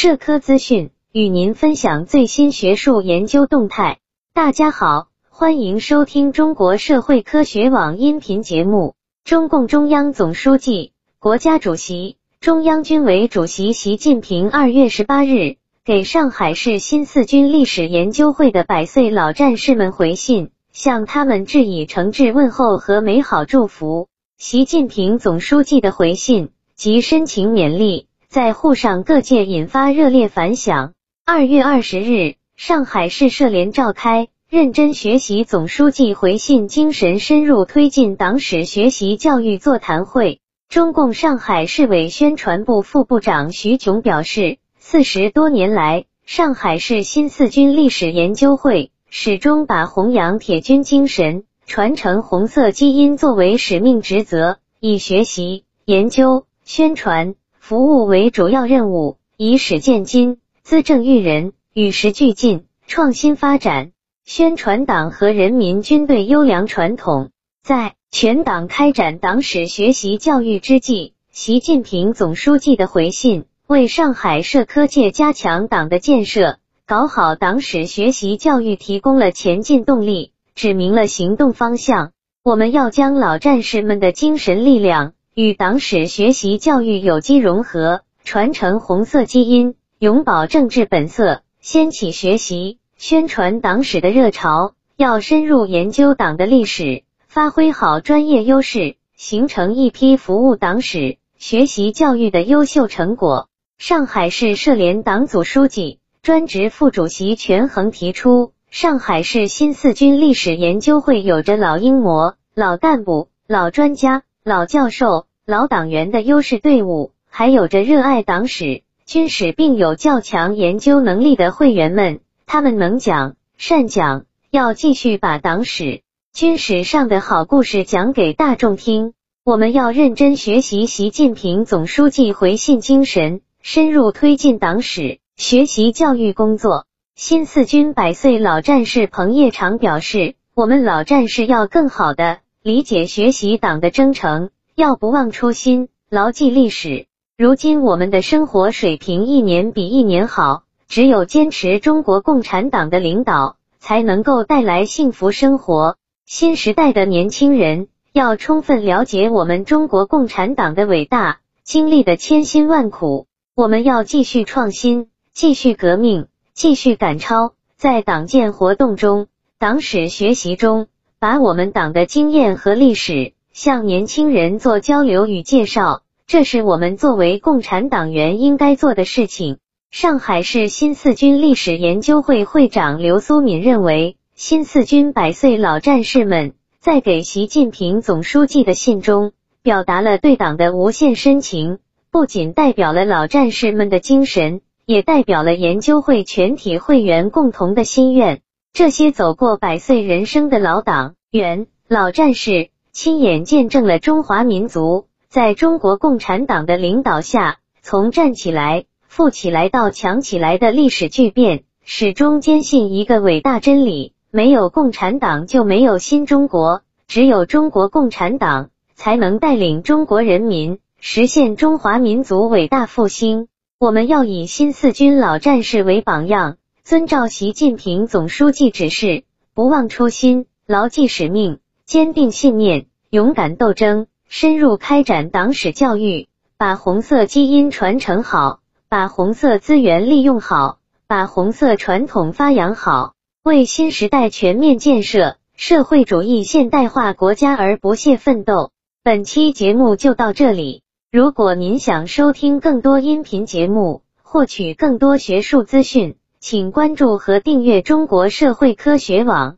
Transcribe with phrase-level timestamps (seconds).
[0.00, 3.98] 社科资讯，与您分享最新学术研究动态。
[4.32, 8.94] 大家好，欢迎收听中国社会科学网音频节目。
[9.24, 24.06] 中共中央总书记、国家主席、中央军委主席习近平二月十八日给上海市新四军历史研究会的百岁老战士们回信，向他们致以诚挚问候和美好祝福。
[24.36, 26.50] 习近平总书记的回信。
[26.76, 30.92] 及深情勉励，在沪上各界引发热烈反响。
[31.24, 40.40] 二月二十日，上海市社联召开“认真学习总书记回信精神，深入推进党史学习教育”座谈会。
[40.68, 56.44] 中共上海市委宣传部副部长徐炯表示，四十多年来，上海市新四军历史研究会始终把弘扬铁军精神、传承红色基因作为使命职责，以学习研究。
[56.64, 57.34] 宣传
[57.68, 63.92] 服务为主要任务，以史鉴今，资政育人，与时俱进，创新发展，
[64.24, 67.28] 宣传党和人民军队优良传统。
[67.62, 82.12] 在全党开展党史学习教育之际，习近平总书记的回信为上海社科界加强党的建设、搞好党史学习教育提供了前进动力，指明了行动方向。
[82.42, 85.12] 我们要将老战士们的精神力量。
[85.40, 94.72] 与党史学习教育有机融合，传承红色基因，永葆政治本色，掀起学习、宣传党史的热潮。
[94.96, 103.48] 要深入研究党的历史，发挥好专业优势，形成一批服务党史学习教育的优秀成果。
[103.78, 115.26] 上海市社联党组书记、专职副主席权衡提出，上海市新四军历史研究会有着老英模、老干部、老专家、老教授。
[115.50, 126.02] 老党员的优势队伍，还有着热爱党史、军史并有较强研究能力的会员们，他们能讲善讲，要继续把党史、
[126.34, 129.14] 军史上的好故事讲给大众听。
[129.42, 136.84] 我们要认真学习习近平总书记回信精神，深入推进党史学习教育工作。
[137.14, 144.50] 新四军百岁老战士彭业长表示，我们老战士要更好的理解学习党的征程。
[144.78, 147.06] 要不忘初心，牢记历史。
[147.36, 155.96] 如今我们的生活水平一年比一年好，只有坚持中国共产党的领导，才能够带来幸福生活。
[156.26, 163.26] 新时代的年轻人要充分了解我们中国共产党的伟大，经历的千辛万苦。
[163.56, 169.26] 我们要继续创新，继续革命，继续赶超，在党建活动中、
[169.58, 170.86] 党史学习中，
[171.18, 173.32] 把我们党的经验和历史。
[173.60, 179.58] 向年轻人做交流与介绍，这是我们作为共产党员应该做的事情。
[179.90, 191.80] 上海市新四军历史研究会会长刘苏敏认为，新四军百岁老战士们在给习近平总书记的信中，表达了对党的无限深情，
[192.12, 198.40] 不仅代表了老战士们的精神，也代表了研究会全体会员共同的心愿。
[198.72, 202.68] 这些走过百岁人生的老党员、老战士。
[203.00, 223.46] 亲眼见证了中华民族在中国共产党的领导下，从站起来、富起来到强起来的历史巨变，始终坚信一个伟大真理：没有共产党就没有新中国，只有中国共产党才能带领中国人民实现中华民族伟大复兴。
[223.78, 229.22] 我们要以新四军老战士为榜样，遵照习近平总书记指示，
[229.54, 231.60] 不忘初心，牢记使命。
[231.86, 238.60] 坚定信念，勇敢斗争，深入开展党史教育，把红色基因传承好，
[238.90, 248.72] 把红色资源利用好，把红色传统发扬好，为新时代全面建设社会主义现代化国家而不懈奋斗。
[249.02, 250.82] 本期节目就到这里。
[251.10, 259.57] 如果您想收听更多音频节目，获取更多学术资讯，请关注和订阅中国社会科学网。